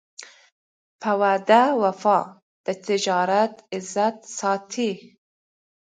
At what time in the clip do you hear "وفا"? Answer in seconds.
1.81-2.19